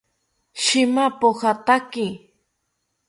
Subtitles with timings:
[0.63, 2.07] Shima pojataki